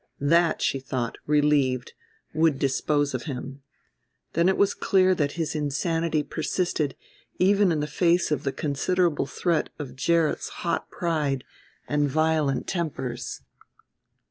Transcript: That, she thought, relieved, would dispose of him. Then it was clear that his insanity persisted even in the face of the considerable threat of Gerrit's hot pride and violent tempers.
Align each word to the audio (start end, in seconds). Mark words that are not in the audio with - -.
That, 0.19 0.63
she 0.63 0.79
thought, 0.79 1.19
relieved, 1.27 1.93
would 2.33 2.57
dispose 2.57 3.13
of 3.13 3.25
him. 3.25 3.61
Then 4.33 4.49
it 4.49 4.57
was 4.57 4.73
clear 4.73 5.13
that 5.13 5.33
his 5.33 5.53
insanity 5.53 6.23
persisted 6.23 6.95
even 7.37 7.71
in 7.71 7.81
the 7.81 7.85
face 7.85 8.31
of 8.31 8.41
the 8.41 8.51
considerable 8.51 9.27
threat 9.27 9.69
of 9.77 9.95
Gerrit's 9.95 10.49
hot 10.65 10.89
pride 10.89 11.43
and 11.87 12.09
violent 12.09 12.65
tempers. 12.67 13.41